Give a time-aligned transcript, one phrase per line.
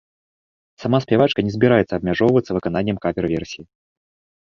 [0.83, 3.63] Сама спявачка не збіраецца абмяжоўвацца выкананнем кавер-версіі.